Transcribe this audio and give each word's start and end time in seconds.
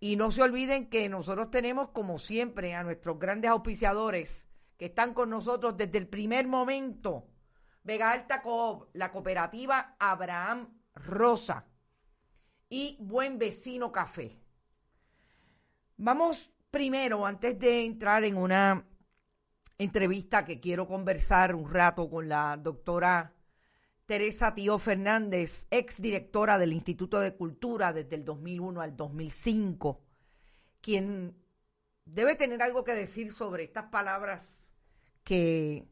Y 0.00 0.16
no 0.16 0.30
se 0.30 0.42
olviden 0.42 0.88
que 0.88 1.08
nosotros 1.08 1.50
tenemos, 1.50 1.88
como 1.90 2.18
siempre, 2.18 2.74
a 2.74 2.82
nuestros 2.82 3.18
grandes 3.18 3.50
auspiciadores 3.50 4.46
que 4.76 4.86
están 4.86 5.14
con 5.14 5.30
nosotros 5.30 5.76
desde 5.76 5.98
el 5.98 6.08
primer 6.08 6.48
momento. 6.48 7.28
Vega 7.84 8.12
Alta 8.12 8.42
Coop, 8.42 8.88
la 8.94 9.12
cooperativa 9.12 9.96
Abraham 9.98 10.80
Rosa 10.94 11.66
y 12.68 12.96
Buen 13.00 13.38
Vecino 13.38 13.92
Café. 13.92 14.38
Vamos 15.96 16.50
primero, 16.70 17.26
antes 17.26 17.58
de 17.58 17.84
entrar 17.84 18.24
en 18.24 18.36
una 18.36 18.86
entrevista 19.78 20.44
que 20.44 20.58
quiero 20.58 20.86
conversar 20.86 21.54
un 21.54 21.70
rato 21.70 22.08
con 22.08 22.28
la 22.28 22.56
doctora 22.56 23.34
Teresa 24.12 24.54
Tío 24.54 24.78
Fernández, 24.78 25.66
ex 25.70 26.02
directora 26.02 26.58
del 26.58 26.74
Instituto 26.74 27.18
de 27.18 27.34
Cultura 27.34 27.94
desde 27.94 28.16
el 28.16 28.26
2001 28.26 28.82
al 28.82 28.94
2005, 28.94 30.04
quien 30.82 31.34
debe 32.04 32.34
tener 32.34 32.60
algo 32.60 32.84
que 32.84 32.92
decir 32.92 33.32
sobre 33.32 33.64
estas 33.64 33.84
palabras 33.84 34.70
que 35.24 35.88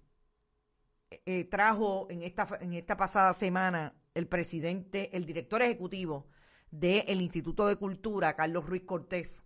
eh, 1.25 1.45
trajo 1.47 2.09
en 2.11 2.21
esta, 2.23 2.59
en 2.61 2.75
esta 2.75 2.99
pasada 2.99 3.33
semana 3.33 3.95
el 4.13 4.29
presidente, 4.29 5.17
el 5.17 5.25
director 5.25 5.63
ejecutivo 5.63 6.29
del 6.71 7.23
Instituto 7.23 7.69
de 7.69 7.77
Cultura, 7.77 8.37
Carlos 8.37 8.67
Ruiz 8.67 8.83
Cortés, 8.85 9.45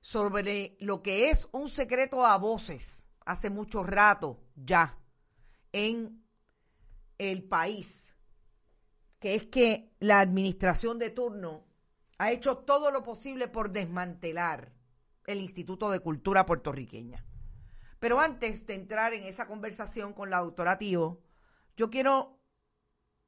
sobre 0.00 0.76
lo 0.78 1.02
que 1.02 1.30
es 1.30 1.48
un 1.50 1.68
secreto 1.68 2.24
a 2.24 2.38
voces 2.38 3.08
hace 3.26 3.50
mucho 3.50 3.82
rato 3.82 4.38
ya 4.54 4.96
en 5.72 6.27
el 7.18 7.42
país, 7.44 8.16
que 9.18 9.34
es 9.34 9.46
que 9.46 9.92
la 9.98 10.20
administración 10.20 10.98
de 10.98 11.10
turno 11.10 11.66
ha 12.18 12.32
hecho 12.32 12.58
todo 12.58 12.90
lo 12.90 13.02
posible 13.02 13.48
por 13.48 13.70
desmantelar 13.70 14.72
el 15.26 15.40
Instituto 15.40 15.90
de 15.90 16.00
Cultura 16.00 16.46
puertorriqueña. 16.46 17.24
Pero 17.98 18.20
antes 18.20 18.66
de 18.66 18.74
entrar 18.74 19.12
en 19.12 19.24
esa 19.24 19.46
conversación 19.46 20.12
con 20.12 20.30
la 20.30 20.40
doctora 20.40 20.78
Tío, 20.78 21.20
yo 21.76 21.90
quiero 21.90 22.38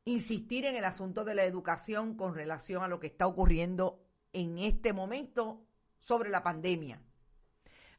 insistir 0.04 0.64
en 0.64 0.76
el 0.76 0.84
asunto 0.84 1.24
de 1.24 1.34
la 1.34 1.44
educación 1.44 2.16
con 2.16 2.34
relación 2.34 2.82
a 2.82 2.88
lo 2.88 3.00
que 3.00 3.08
está 3.08 3.26
ocurriendo 3.26 4.04
en 4.32 4.58
este 4.58 4.92
momento 4.92 5.66
sobre 5.98 6.30
la 6.30 6.42
pandemia. 6.42 7.02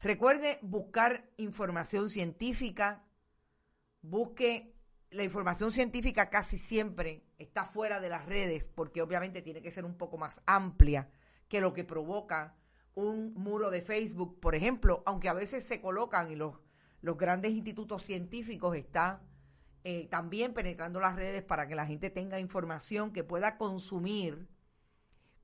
Recuerde 0.00 0.58
buscar 0.62 1.30
información 1.36 2.10
científica, 2.10 3.04
busque 4.00 4.71
la 5.12 5.24
información 5.24 5.72
científica 5.72 6.30
casi 6.30 6.58
siempre 6.58 7.24
está 7.38 7.66
fuera 7.66 8.00
de 8.00 8.08
las 8.08 8.26
redes 8.26 8.68
porque 8.68 9.02
obviamente 9.02 9.42
tiene 9.42 9.62
que 9.62 9.70
ser 9.70 9.84
un 9.84 9.96
poco 9.96 10.16
más 10.16 10.40
amplia 10.46 11.10
que 11.48 11.60
lo 11.60 11.72
que 11.72 11.84
provoca 11.84 12.56
un 12.94 13.34
muro 13.34 13.70
de 13.70 13.82
Facebook, 13.82 14.40
por 14.40 14.54
ejemplo, 14.54 15.02
aunque 15.06 15.28
a 15.28 15.34
veces 15.34 15.64
se 15.64 15.80
colocan 15.80 16.30
y 16.30 16.36
los, 16.36 16.58
los 17.00 17.16
grandes 17.16 17.52
institutos 17.52 18.02
científicos 18.02 18.76
están 18.76 19.20
eh, 19.84 20.08
también 20.10 20.54
penetrando 20.54 21.00
las 21.00 21.16
redes 21.16 21.42
para 21.42 21.66
que 21.66 21.74
la 21.74 21.86
gente 21.86 22.10
tenga 22.10 22.38
información 22.38 23.12
que 23.12 23.24
pueda 23.24 23.56
consumir 23.58 24.48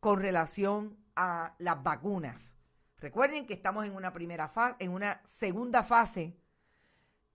con 0.01 0.21
relación 0.21 0.99
a 1.17 1.55
las 1.59 1.83
vacunas. 1.83 2.57
Recuerden 2.99 3.47
que 3.47 3.55
estamos 3.55 3.85
en 3.85 3.95
una 3.95 4.13
primera 4.13 4.49
fase, 4.49 4.77
en 4.81 4.93
una 4.93 5.23
segunda 5.25 5.83
fase 5.83 6.37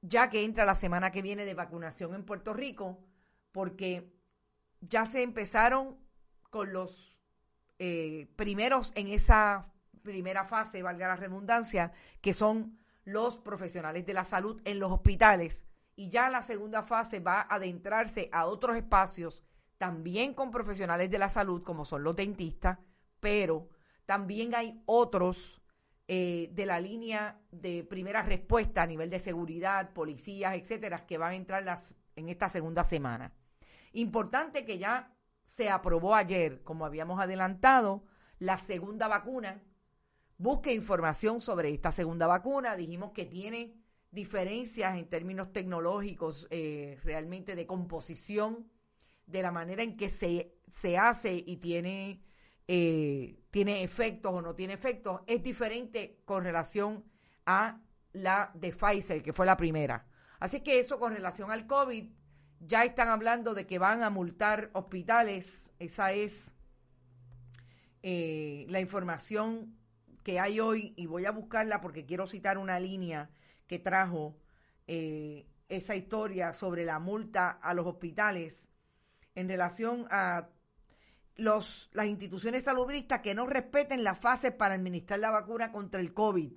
ya 0.04 0.30
que 0.30 0.44
entra 0.44 0.66
la 0.66 0.76
semana 0.76 1.12
que 1.12 1.22
viene 1.22 1.46
de 1.46 1.54
vacunación 1.54 2.14
en 2.14 2.26
Puerto 2.26 2.54
Rico, 2.54 3.00
porque 3.54 4.14
ya 4.82 5.06
se 5.06 5.24
empezaron 5.24 5.98
con 6.50 6.74
los 6.74 7.18
eh, 7.80 8.28
primeros 8.36 8.92
en 8.96 9.08
esa 9.08 9.72
primera 10.04 10.44
fase, 10.44 10.84
valga 10.84 11.08
la 11.08 11.16
redundancia, 11.16 11.94
que 12.20 12.34
son 12.34 12.78
los 13.06 13.40
profesionales 13.40 14.06
de 14.06 14.14
la 14.14 14.26
salud 14.26 14.62
en 14.66 14.78
los 14.78 14.92
hospitales. 14.92 15.68
Y 15.96 16.10
ya 16.10 16.30
la 16.30 16.44
segunda 16.44 16.84
fase 16.84 17.22
va 17.22 17.42
a 17.42 17.56
adentrarse 17.56 18.30
a 18.34 18.46
otros 18.46 18.76
espacios, 18.76 19.46
también 19.78 20.34
con 20.34 20.52
profesionales 20.52 21.10
de 21.10 21.18
la 21.18 21.30
salud, 21.30 21.64
como 21.64 21.86
son 21.86 22.04
los 22.04 22.16
dentistas, 22.16 22.78
pero 23.22 23.70
también 24.06 24.54
hay 24.54 24.84
otros 24.86 25.63
eh, 26.08 26.50
de 26.52 26.66
la 26.66 26.80
línea 26.80 27.40
de 27.52 27.84
primera 27.84 28.22
respuesta 28.22 28.84
a 28.84 28.88
nivel 28.88 29.10
de 29.10 29.20
seguridad, 29.20 29.94
policías, 29.94 30.56
etcétera, 30.56 31.06
que 31.06 31.18
van 31.18 31.32
a 31.32 31.36
entrar 31.36 31.64
las, 31.64 31.96
en 32.16 32.30
esta 32.30 32.50
segunda 32.50 32.84
semana. 32.84 33.34
Importante 33.94 34.66
que 34.66 34.78
ya 34.78 35.16
se 35.44 35.70
aprobó 35.70 36.16
ayer, 36.16 36.62
como 36.64 36.86
habíamos 36.86 37.20
adelantado, 37.20 38.04
la 38.40 38.58
segunda 38.58 39.08
vacuna. 39.08 39.64
Busque 40.38 40.74
información 40.74 41.42
sobre 41.42 41.70
esta 41.74 41.92
segunda 41.92 42.28
vacuna. 42.28 42.76
Dijimos 42.76 43.12
que 43.12 43.26
tiene 43.26 43.76
diferencias 44.12 44.98
en 44.98 45.10
términos 45.10 45.54
tecnológicos, 45.54 46.48
eh, 46.50 47.00
realmente 47.04 47.56
de 47.56 47.66
composición, 47.66 48.70
de 49.26 49.42
la 49.42 49.52
manera 49.52 49.84
en 49.84 49.96
que 49.96 50.10
se, 50.10 50.56
se 50.70 50.98
hace 50.98 51.44
y 51.46 51.58
tiene 51.58 52.24
eh, 52.68 53.40
tiene 53.52 53.84
efectos 53.84 54.34
o 54.34 54.42
no 54.42 54.56
tiene 54.56 54.74
efectos, 54.74 55.22
es 55.28 55.44
diferente 55.44 56.20
con 56.26 56.44
relación 56.44 57.04
a 57.46 57.82
la 58.14 58.52
de 58.54 58.72
Pfizer, 58.72 59.22
que 59.22 59.34
fue 59.34 59.46
la 59.46 59.58
primera. 59.58 60.06
Así 60.40 60.62
que 60.62 60.80
eso 60.80 61.00
con 61.00 61.14
relación 61.14 61.52
al 61.52 61.68
COVID, 61.68 62.10
ya 62.60 62.86
están 62.86 63.10
hablando 63.10 63.54
de 63.54 63.68
que 63.68 63.80
van 63.80 64.04
a 64.04 64.10
multar 64.10 64.70
hospitales, 64.74 65.72
esa 65.80 66.14
es 66.14 66.52
eh, 68.02 68.66
la 68.70 68.80
información 68.80 69.78
que 70.24 70.40
hay 70.40 70.60
hoy 70.60 70.94
y 70.96 71.06
voy 71.06 71.26
a 71.26 71.32
buscarla 71.32 71.82
porque 71.82 72.06
quiero 72.06 72.28
citar 72.28 72.58
una 72.58 72.80
línea 72.80 73.30
que 73.68 73.80
trajo 73.80 74.38
eh, 74.88 75.46
esa 75.70 75.96
historia 75.96 76.54
sobre 76.54 76.86
la 76.86 77.00
multa 77.00 77.50
a 77.50 77.74
los 77.74 77.86
hospitales 77.86 78.70
en 79.36 79.50
relación 79.50 80.08
a 80.12 80.50
los, 81.36 81.90
las 81.94 82.08
instituciones 82.08 82.64
salubristas 82.64 83.22
que 83.22 83.36
no 83.36 83.46
respeten 83.46 84.04
las 84.04 84.20
fases 84.20 84.52
para 84.52 84.76
administrar 84.76 85.20
la 85.20 85.32
vacuna 85.32 85.72
contra 85.72 86.00
el 86.00 86.14
COVID 86.14 86.52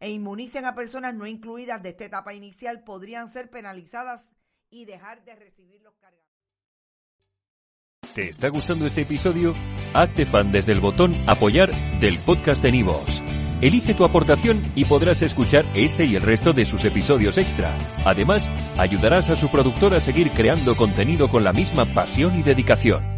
e 0.00 0.10
inmunicen 0.10 0.64
a 0.64 0.74
personas 0.74 1.14
no 1.14 1.26
incluidas 1.26 1.82
de 1.82 1.90
esta 1.90 2.04
etapa 2.04 2.34
inicial 2.34 2.82
podrían 2.84 3.28
ser 3.28 3.50
penalizadas 3.50 4.30
y 4.70 4.84
dejar 4.84 5.24
de 5.24 5.34
recibir 5.34 5.80
los 5.82 5.94
cargos. 5.96 6.20
¿Te 8.14 8.28
está 8.28 8.48
gustando 8.48 8.86
este 8.86 9.02
episodio? 9.02 9.54
Hazte 9.94 10.26
fan 10.26 10.50
desde 10.50 10.72
el 10.72 10.80
botón 10.80 11.14
Apoyar 11.28 11.70
del 12.00 12.18
podcast 12.18 12.62
de 12.62 12.72
Nivos. 12.72 13.22
Elige 13.60 13.94
tu 13.94 14.04
aportación 14.04 14.72
y 14.74 14.86
podrás 14.86 15.20
escuchar 15.20 15.66
este 15.74 16.06
y 16.06 16.16
el 16.16 16.22
resto 16.22 16.52
de 16.52 16.64
sus 16.64 16.84
episodios 16.84 17.36
extra. 17.36 17.76
Además, 18.04 18.48
ayudarás 18.78 19.28
a 19.28 19.36
su 19.36 19.50
productor 19.50 19.94
a 19.94 20.00
seguir 20.00 20.30
creando 20.30 20.74
contenido 20.76 21.28
con 21.28 21.44
la 21.44 21.52
misma 21.52 21.84
pasión 21.84 22.38
y 22.38 22.42
dedicación. 22.42 23.09